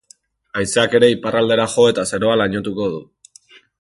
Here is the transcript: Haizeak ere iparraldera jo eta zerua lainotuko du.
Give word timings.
Haizeak 0.61 0.95
ere 0.99 1.09
iparraldera 1.15 1.67
jo 1.75 1.85
eta 1.91 2.07
zerua 2.13 2.39
lainotuko 2.43 2.89
du. 2.95 3.03